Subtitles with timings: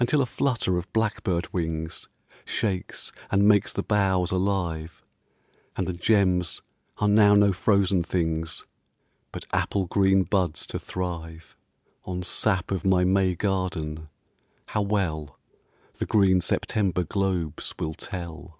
[0.00, 2.08] Until a flutter of blackbird wings
[2.44, 5.04] Shakes and makes the boughs alive,
[5.76, 6.60] And the gems
[6.98, 8.66] are now no frozen things,
[9.30, 11.54] But apple green buds to thrive
[12.04, 14.08] On sap of my May garden,
[14.66, 15.38] how well
[15.94, 18.58] The green September globes will tell.